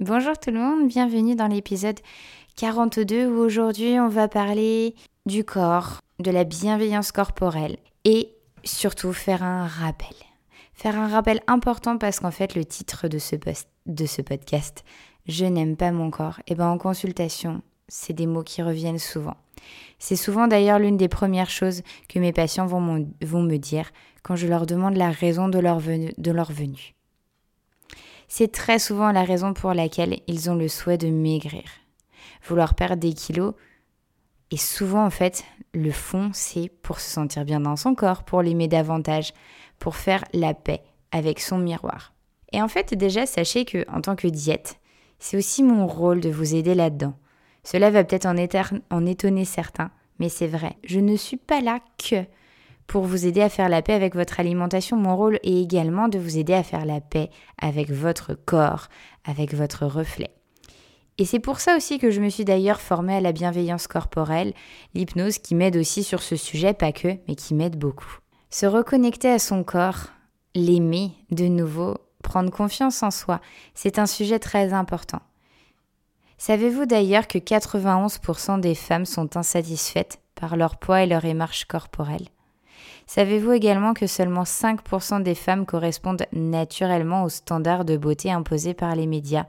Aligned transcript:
Bonjour 0.00 0.38
tout 0.38 0.50
le 0.50 0.58
monde, 0.58 0.88
bienvenue 0.88 1.36
dans 1.36 1.46
l'épisode 1.46 2.00
42 2.56 3.26
où 3.26 3.38
aujourd'hui 3.38 4.00
on 4.00 4.08
va 4.08 4.28
parler 4.28 4.94
du 5.26 5.44
corps, 5.44 6.00
de 6.20 6.30
la 6.30 6.44
bienveillance 6.44 7.12
corporelle 7.12 7.76
et 8.06 8.30
surtout 8.64 9.12
faire 9.12 9.42
un 9.42 9.66
rappel. 9.66 10.16
Faire 10.72 10.98
un 10.98 11.06
rappel 11.06 11.42
important 11.46 11.98
parce 11.98 12.18
qu'en 12.18 12.30
fait 12.30 12.54
le 12.54 12.64
titre 12.64 13.08
de 13.08 13.18
ce, 13.18 13.36
de 13.84 14.06
ce 14.06 14.22
podcast, 14.22 14.84
Je 15.28 15.44
n'aime 15.44 15.76
pas 15.76 15.92
mon 15.92 16.10
corps, 16.10 16.38
et 16.46 16.52
eh 16.52 16.54
ben 16.54 16.68
en 16.68 16.78
consultation, 16.78 17.60
c'est 17.86 18.14
des 18.14 18.26
mots 18.26 18.42
qui 18.42 18.62
reviennent 18.62 18.98
souvent. 18.98 19.36
C'est 19.98 20.16
souvent 20.16 20.48
d'ailleurs 20.48 20.78
l'une 20.78 20.96
des 20.96 21.08
premières 21.08 21.50
choses 21.50 21.82
que 22.08 22.18
mes 22.18 22.32
patients 22.32 22.64
vont, 22.64 23.06
vont, 23.20 23.42
me 23.42 23.58
dire 23.58 23.90
quand 24.22 24.34
je 24.34 24.46
leur 24.46 24.64
demande 24.64 24.96
la 24.96 25.10
raison 25.10 25.50
de 25.50 25.58
leur, 25.58 25.82
de 25.82 26.30
leur 26.30 26.50
venue. 26.50 26.94
C'est 28.32 28.52
très 28.52 28.78
souvent 28.78 29.10
la 29.10 29.24
raison 29.24 29.54
pour 29.54 29.74
laquelle 29.74 30.20
ils 30.28 30.50
ont 30.50 30.54
le 30.54 30.68
souhait 30.68 30.98
de 30.98 31.08
maigrir. 31.08 31.64
Vouloir 32.46 32.74
perdre 32.74 32.94
des 33.02 33.12
kilos, 33.12 33.54
et 34.52 34.56
souvent 34.56 35.04
en 35.04 35.10
fait, 35.10 35.44
le 35.74 35.90
fond, 35.90 36.30
c'est 36.32 36.70
pour 36.82 37.00
se 37.00 37.10
sentir 37.10 37.44
bien 37.44 37.58
dans 37.58 37.74
son 37.74 37.96
corps, 37.96 38.22
pour 38.22 38.42
l'aimer 38.42 38.68
davantage, 38.68 39.34
pour 39.80 39.96
faire 39.96 40.24
la 40.32 40.54
paix 40.54 40.80
avec 41.10 41.40
son 41.40 41.58
miroir. 41.58 42.14
Et 42.52 42.62
en 42.62 42.68
fait, 42.68 42.94
déjà, 42.94 43.26
sachez 43.26 43.64
que 43.64 43.84
en 43.90 44.00
tant 44.00 44.14
que 44.14 44.28
diète, 44.28 44.78
c'est 45.18 45.36
aussi 45.36 45.64
mon 45.64 45.88
rôle 45.88 46.20
de 46.20 46.30
vous 46.30 46.54
aider 46.54 46.76
là-dedans. 46.76 47.14
Cela 47.64 47.90
va 47.90 48.04
peut-être 48.04 48.26
en, 48.26 48.36
en 48.90 49.06
étonner 49.06 49.44
certains, 49.44 49.90
mais 50.20 50.28
c'est 50.28 50.46
vrai. 50.46 50.76
Je 50.84 51.00
ne 51.00 51.16
suis 51.16 51.36
pas 51.36 51.60
là 51.60 51.80
que 51.98 52.24
pour 52.90 53.04
vous 53.04 53.24
aider 53.24 53.40
à 53.40 53.48
faire 53.48 53.68
la 53.68 53.82
paix 53.82 53.92
avec 53.92 54.16
votre 54.16 54.40
alimentation. 54.40 54.96
Mon 54.96 55.16
rôle 55.16 55.38
est 55.44 55.62
également 55.62 56.08
de 56.08 56.18
vous 56.18 56.38
aider 56.38 56.54
à 56.54 56.64
faire 56.64 56.84
la 56.84 57.00
paix 57.00 57.30
avec 57.56 57.88
votre 57.88 58.34
corps, 58.34 58.88
avec 59.24 59.54
votre 59.54 59.86
reflet. 59.86 60.32
Et 61.16 61.24
c'est 61.24 61.38
pour 61.38 61.60
ça 61.60 61.76
aussi 61.76 62.00
que 62.00 62.10
je 62.10 62.20
me 62.20 62.28
suis 62.28 62.44
d'ailleurs 62.44 62.80
formée 62.80 63.14
à 63.14 63.20
la 63.20 63.30
bienveillance 63.30 63.86
corporelle, 63.86 64.54
l'hypnose 64.94 65.38
qui 65.38 65.54
m'aide 65.54 65.76
aussi 65.76 66.02
sur 66.02 66.20
ce 66.20 66.34
sujet, 66.34 66.74
pas 66.74 66.90
que, 66.90 67.16
mais 67.28 67.36
qui 67.36 67.54
m'aide 67.54 67.78
beaucoup. 67.78 68.18
Se 68.50 68.66
reconnecter 68.66 69.30
à 69.30 69.38
son 69.38 69.62
corps, 69.62 70.08
l'aimer 70.56 71.12
de 71.30 71.46
nouveau, 71.46 71.96
prendre 72.24 72.50
confiance 72.50 73.04
en 73.04 73.12
soi, 73.12 73.40
c'est 73.72 74.00
un 74.00 74.06
sujet 74.06 74.40
très 74.40 74.72
important. 74.72 75.20
Savez-vous 76.38 76.86
d'ailleurs 76.86 77.28
que 77.28 77.38
91% 77.38 78.58
des 78.58 78.74
femmes 78.74 79.06
sont 79.06 79.36
insatisfaites 79.36 80.20
par 80.34 80.56
leur 80.56 80.76
poids 80.76 81.04
et 81.04 81.06
leur 81.06 81.24
émarche 81.24 81.66
corporelle? 81.66 82.26
Savez-vous 83.12 83.50
également 83.50 83.92
que 83.92 84.06
seulement 84.06 84.44
5% 84.44 85.24
des 85.24 85.34
femmes 85.34 85.66
correspondent 85.66 86.26
naturellement 86.30 87.24
aux 87.24 87.28
standards 87.28 87.84
de 87.84 87.96
beauté 87.96 88.30
imposés 88.30 88.72
par 88.72 88.94
les 88.94 89.08
médias? 89.08 89.46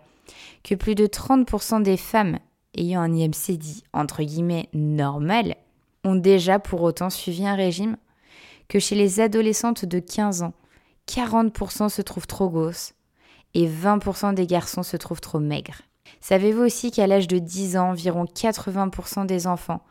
Que 0.64 0.73
plus 0.73 0.95
de 0.95 1.06
30% 1.06 1.84
des 1.84 1.95
femmes 1.95 2.40
ayant 2.76 3.02
un 3.02 3.14
IMC 3.14 3.59
dit 3.59 3.84
entre 3.94 4.23
guillemets 4.23 4.68
normal 4.73 5.58
ont 6.03 6.16
déjà 6.16 6.58
pour 6.58 6.81
autant 6.81 7.12
suivi 7.12 7.46
un 7.46 7.53
régime? 7.53 7.97
Que 8.68 8.80
chez 8.80 8.96
les 8.96 9.19
adolescentes 9.19 9.85
de 9.85 10.00
15 10.00 10.41
ans, 10.41 10.53
40% 11.08 11.90
se 11.90 12.02
trouvent 12.02 12.25
trop 12.25 12.50
grosses 12.50 12.96
et 13.53 13.68
20% 13.68 14.34
des 14.34 14.47
garçons 14.47 14.81
se 14.81 14.97
trouvent 14.97 15.22
trop 15.22 15.40
maigres? 15.40 15.84
Savez-vous 16.19 16.64
aussi 16.64 16.90
qu'à 16.90 17.06
l'âge 17.06 17.28
de 17.28 17.38
10 17.38 17.78
ans, 17.78 17.91
environ 17.91 18.25
80% 18.25 19.28
des 19.28 19.46
enfants 19.46 19.84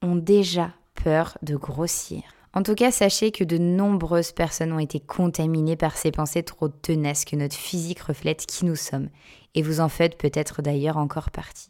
ont 0.00 0.16
déjà 0.16 0.70
peur 0.94 1.36
de 1.42 1.56
grossir? 1.56 2.22
En 2.54 2.62
tout 2.62 2.74
cas, 2.74 2.90
sachez 2.90 3.30
que 3.30 3.44
de 3.44 3.58
nombreuses 3.58 4.32
personnes 4.32 4.72
ont 4.72 4.78
été 4.78 5.00
contaminées 5.00 5.76
par 5.76 5.96
ces 5.96 6.10
pensées 6.10 6.42
trop 6.42 6.68
tenaces 6.68 7.24
que 7.24 7.36
notre 7.36 7.56
physique 7.56 8.00
reflète 8.00 8.46
qui 8.46 8.64
nous 8.64 8.76
sommes. 8.76 9.10
Et 9.54 9.62
vous 9.62 9.80
en 9.80 9.88
faites 9.88 10.16
peut-être 10.16 10.62
d'ailleurs 10.62 10.96
encore 10.96 11.30
partie. 11.30 11.68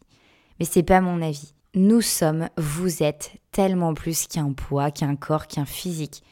Mais 0.59 0.67
c'est 0.67 0.83
pas 0.83 1.01
mon 1.01 1.21
avis. 1.21 1.55
Nous 1.75 2.01
sommes, 2.01 2.49
vous 2.57 3.03
êtes 3.03 3.33
tellement 3.53 3.95
plus 3.95 4.27
qu'un 4.27 4.53
poids, 4.53 4.91
qu'un 4.91 5.17
corps, 5.17 5.47
qu'un 5.47 5.67
physique. 5.67 6.23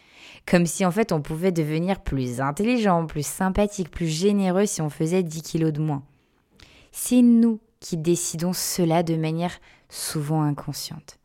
Comme 0.47 0.67
si 0.67 0.85
en 0.85 0.91
fait 0.91 1.13
on 1.13 1.21
pouvait 1.21 1.53
devenir 1.53 2.01
plus 2.01 2.41
intelligent, 2.41 3.07
plus 3.07 3.27
sympathique, 3.27 3.91
plus 3.91 4.09
généreux 4.09 4.67
si 4.67 4.81
on 4.81 4.91
faisait 4.91 5.23
10 5.23 5.43
kilos 5.43 5.73
de 5.73 5.81
moins. 5.81 6.03
C'est 6.93 7.23
nous 7.23 7.61
qui 7.81 7.97
décidons 7.97 8.53
cela 8.53 9.03
de 9.03 9.17
manière 9.17 9.59
souvent 9.89 10.43
inconsciente. 10.43 11.19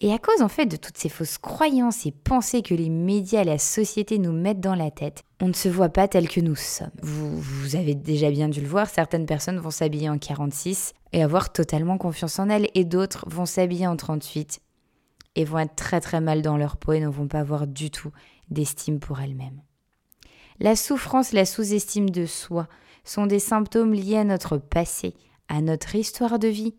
Et 0.00 0.12
à 0.12 0.18
cause 0.18 0.42
en 0.42 0.48
fait 0.48 0.66
de 0.66 0.76
toutes 0.76 0.96
ces 0.96 1.08
fausses 1.08 1.38
croyances 1.38 2.06
et 2.06 2.12
pensées 2.12 2.62
que 2.62 2.74
les 2.74 2.88
médias 2.88 3.42
et 3.42 3.44
la 3.44 3.58
société 3.58 4.18
nous 4.18 4.32
mettent 4.32 4.60
dans 4.60 4.74
la 4.74 4.90
tête, 4.90 5.24
on 5.40 5.48
ne 5.48 5.52
se 5.52 5.68
voit 5.68 5.88
pas 5.88 6.08
tel 6.08 6.28
que 6.28 6.40
nous 6.40 6.56
sommes. 6.56 6.90
Vous, 7.02 7.76
avez 7.76 7.94
déjà 7.94 8.30
bien 8.30 8.48
dû 8.48 8.60
le 8.60 8.68
voir, 8.68 8.88
certaines 8.88 9.26
personnes 9.26 9.58
vont 9.58 9.70
s'habiller 9.70 10.08
en 10.08 10.18
46 10.18 10.92
et 11.12 11.22
avoir 11.22 11.52
totalement 11.52 11.98
confiance 11.98 12.38
en 12.38 12.48
elles, 12.48 12.68
et 12.74 12.84
d'autres 12.84 13.24
vont 13.28 13.46
s'habiller 13.46 13.86
en 13.86 13.96
38 13.96 14.60
et 15.36 15.44
vont 15.44 15.58
être 15.58 15.76
très 15.76 16.00
très 16.00 16.20
mal 16.20 16.42
dans 16.42 16.56
leur 16.56 16.76
peau 16.76 16.92
et 16.92 17.00
ne 17.00 17.08
vont 17.08 17.28
pas 17.28 17.40
avoir 17.40 17.66
du 17.66 17.90
tout 17.90 18.10
d'estime 18.50 18.98
pour 18.98 19.20
elles-mêmes. 19.20 19.62
La 20.60 20.74
souffrance, 20.74 21.32
la 21.32 21.44
sous-estime 21.44 22.10
de 22.10 22.26
soi 22.26 22.66
sont 23.04 23.26
des 23.26 23.38
symptômes 23.38 23.94
liés 23.94 24.18
à 24.18 24.24
notre 24.24 24.58
passé, 24.58 25.14
à 25.48 25.60
notre 25.60 25.94
histoire 25.94 26.38
de 26.38 26.48
vie 26.48 26.74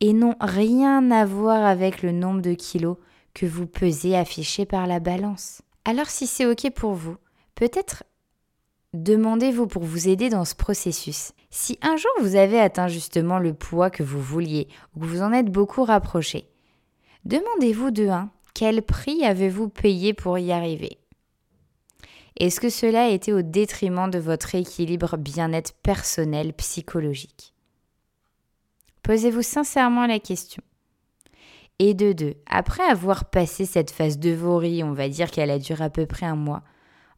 et 0.00 0.12
n'ont 0.12 0.36
rien 0.40 1.10
à 1.10 1.24
voir 1.24 1.64
avec 1.64 2.02
le 2.02 2.12
nombre 2.12 2.42
de 2.42 2.54
kilos 2.54 2.96
que 3.34 3.46
vous 3.46 3.66
pesez 3.66 4.16
affiché 4.16 4.66
par 4.66 4.86
la 4.86 5.00
balance. 5.00 5.62
Alors 5.84 6.08
si 6.08 6.26
c'est 6.26 6.46
OK 6.46 6.70
pour 6.74 6.92
vous, 6.92 7.16
peut-être 7.54 8.04
demandez-vous 8.94 9.66
pour 9.66 9.82
vous 9.82 10.08
aider 10.08 10.28
dans 10.28 10.44
ce 10.44 10.54
processus. 10.54 11.32
Si 11.50 11.78
un 11.82 11.96
jour 11.96 12.10
vous 12.20 12.36
avez 12.36 12.60
atteint 12.60 12.88
justement 12.88 13.38
le 13.38 13.54
poids 13.54 13.90
que 13.90 14.02
vous 14.02 14.20
vouliez 14.20 14.68
ou 14.94 15.00
que 15.00 15.06
vous 15.06 15.22
en 15.22 15.32
êtes 15.32 15.50
beaucoup 15.50 15.84
rapproché, 15.84 16.48
demandez-vous 17.24 17.90
de 17.90 18.08
1 18.08 18.30
quel 18.56 18.80
prix 18.80 19.22
avez-vous 19.22 19.68
payé 19.68 20.14
pour 20.14 20.38
y 20.38 20.50
arriver? 20.50 20.96
Est-ce 22.38 22.58
que 22.58 22.70
cela 22.70 23.04
a 23.04 23.08
été 23.08 23.34
au 23.34 23.42
détriment 23.42 24.10
de 24.10 24.18
votre 24.18 24.54
équilibre 24.54 25.18
bien-être 25.18 25.74
personnel 25.82 26.54
psychologique? 26.54 27.52
Posez-vous 29.06 29.42
sincèrement 29.42 30.04
la 30.04 30.18
question. 30.18 30.64
Et 31.78 31.94
de 31.94 32.12
deux, 32.12 32.34
après 32.46 32.82
avoir 32.82 33.30
passé 33.30 33.64
cette 33.64 33.92
phase 33.92 34.18
de 34.18 34.32
vorie, 34.32 34.82
on 34.82 34.94
va 34.94 35.08
dire 35.08 35.30
qu'elle 35.30 35.52
a 35.52 35.60
duré 35.60 35.84
à 35.84 35.90
peu 35.90 36.06
près 36.06 36.26
un 36.26 36.34
mois, 36.34 36.64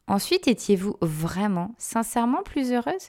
ensuite 0.06 0.48
étiez-vous 0.48 0.98
vraiment, 1.00 1.74
sincèrement 1.78 2.42
plus 2.42 2.72
heureuse? 2.72 3.08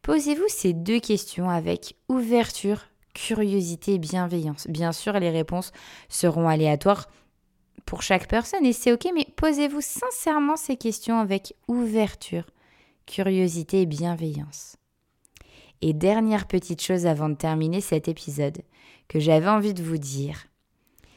Posez-vous 0.00 0.48
ces 0.48 0.72
deux 0.72 1.00
questions 1.00 1.50
avec 1.50 1.96
ouverture, 2.08 2.80
curiosité 3.12 3.92
et 3.92 3.98
bienveillance. 3.98 4.66
Bien 4.68 4.92
sûr, 4.92 5.12
les 5.12 5.28
réponses 5.28 5.70
seront 6.08 6.48
aléatoires 6.48 7.10
pour 7.84 8.00
chaque 8.00 8.26
personne 8.26 8.64
et 8.64 8.72
c'est 8.72 8.92
ok, 8.92 9.06
mais 9.14 9.26
posez-vous 9.36 9.82
sincèrement 9.82 10.56
ces 10.56 10.78
questions 10.78 11.18
avec 11.18 11.54
ouverture, 11.68 12.46
curiosité 13.04 13.82
et 13.82 13.86
bienveillance. 13.86 14.78
Et 15.82 15.92
dernière 15.92 16.46
petite 16.46 16.80
chose 16.80 17.06
avant 17.06 17.28
de 17.28 17.34
terminer 17.34 17.80
cet 17.80 18.06
épisode 18.06 18.62
que 19.08 19.18
j'avais 19.18 19.48
envie 19.48 19.74
de 19.74 19.82
vous 19.82 19.98
dire, 19.98 20.46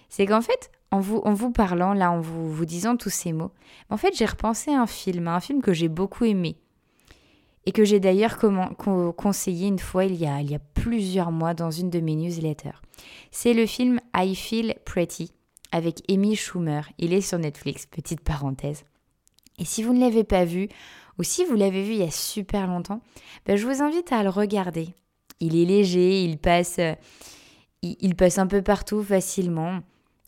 c'est 0.10 0.26
qu'en 0.26 0.42
fait, 0.42 0.72
en 0.90 1.00
vous, 1.00 1.18
en 1.24 1.34
vous 1.34 1.52
parlant, 1.52 1.94
là, 1.94 2.12
en 2.12 2.20
vous, 2.20 2.52
vous 2.52 2.66
disant 2.66 2.98
tous 2.98 3.12
ces 3.12 3.32
mots, 3.32 3.52
en 3.90 3.98
fait, 3.98 4.16
j'ai 4.18 4.26
repensé 4.26 4.72
à 4.72 4.82
un 4.82 4.88
film, 4.88 5.28
un 5.28 5.40
film 5.40 5.62
que 5.62 5.74
j'ai 5.74 5.88
beaucoup 5.88 6.26
aimé 6.26 6.58
et 7.68 7.72
que 7.72 7.84
j'ai 7.84 8.00
d'ailleurs 8.00 8.38
conseillé 9.16 9.68
une 9.68 9.80
fois 9.80 10.06
il 10.06 10.16
y, 10.16 10.26
a, 10.26 10.42
il 10.42 10.50
y 10.50 10.56
a 10.56 10.60
plusieurs 10.60 11.32
mois 11.32 11.54
dans 11.54 11.72
une 11.72 11.90
de 11.90 12.00
mes 12.00 12.16
newsletters. 12.16 12.82
C'est 13.32 13.54
le 13.54 13.66
film 13.66 14.00
I 14.16 14.36
Feel 14.36 14.76
Pretty 14.84 15.32
avec 15.72 16.02
Amy 16.10 16.36
Schumer. 16.36 16.90
Il 16.98 17.14
est 17.14 17.22
sur 17.22 17.38
Netflix, 17.38 17.86
petite 17.86 18.22
parenthèse. 18.22 18.84
Et 19.60 19.66
si 19.66 19.84
vous 19.84 19.94
ne 19.94 20.00
l'avez 20.00 20.24
pas 20.24 20.46
vu, 20.46 20.68
ou 21.18 21.24
si 21.24 21.46
vous 21.46 21.56
l'avez 21.56 21.84
vu 21.84 21.92
il 21.94 22.00
y 22.00 22.04
a 22.04 22.12
super 22.12 22.68
longtemps, 22.68 23.02
ben 23.46 23.56
je 23.56 23.66
vous 23.66 23.82
invite 23.82 24.12
à 24.12 24.24
le 24.24 24.30
regarder. 24.30 24.90
Il 25.40 25.56
est 25.56 25.66
léger, 25.66 26.24
il 26.24 26.38
passe, 26.38 26.80
euh, 26.80 26.94
il, 27.82 28.16
passe 28.16 28.38
un 28.38 28.48
peu 28.48 28.62
partout 28.62 29.04
facilement. 29.04 29.80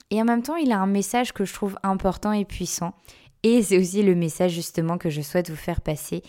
Et 0.09 0.21
en 0.21 0.25
même 0.25 0.43
temps, 0.43 0.55
il 0.55 0.71
a 0.71 0.79
un 0.79 0.87
message 0.87 1.33
que 1.33 1.45
je 1.45 1.53
trouve 1.53 1.77
important 1.83 2.31
et 2.31 2.45
puissant. 2.45 2.93
Et 3.43 3.61
c'est 3.61 3.77
aussi 3.77 4.03
le 4.03 4.15
message 4.15 4.51
justement 4.51 4.97
que 4.97 5.09
je 5.09 5.21
souhaite 5.21 5.49
vous 5.49 5.55
faire 5.55 5.81
passer 5.81 6.23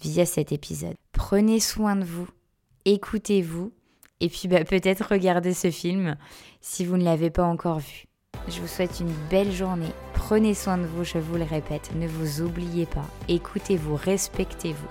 via 0.00 0.26
cet 0.26 0.52
épisode. 0.52 0.94
Prenez 1.12 1.60
soin 1.60 1.96
de 1.96 2.04
vous, 2.04 2.28
écoutez-vous 2.84 3.72
Et 4.20 4.28
puis 4.28 4.48
bah, 4.48 4.64
peut-être 4.64 5.10
regarder 5.10 5.54
ce 5.54 5.70
film 5.70 6.16
si 6.60 6.84
vous 6.84 6.96
ne 6.96 7.04
l'avez 7.04 7.30
pas 7.30 7.44
encore 7.44 7.80
vu. 7.80 8.04
Je 8.48 8.60
vous 8.60 8.68
souhaite 8.68 9.00
une 9.00 9.12
belle 9.30 9.52
journée. 9.52 9.92
Prenez 10.32 10.54
soin 10.54 10.78
de 10.78 10.86
vous, 10.86 11.04
je 11.04 11.18
vous 11.18 11.36
le 11.36 11.44
répète. 11.44 11.90
Ne 11.94 12.08
vous 12.08 12.40
oubliez 12.40 12.86
pas. 12.86 13.04
Écoutez-vous, 13.28 13.96
respectez-vous. 13.96 14.88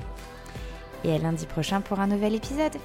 Et 1.04 1.16
à 1.16 1.18
lundi 1.18 1.48
prochain 1.48 1.82
pour 1.82 2.00
un 2.00 2.06
nouvel 2.06 2.36
épisode. 2.36 2.76